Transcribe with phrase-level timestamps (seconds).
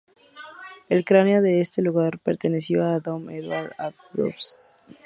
[0.89, 4.97] El cráneo de este lugar perteneció a Dom Edward Ambrose Barlow.